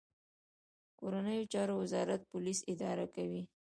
کورنیو 0.99 1.49
چارو 1.53 1.73
وزارت 1.83 2.21
پولیس 2.31 2.59
اداره 2.73 3.05
کوي 3.15 3.41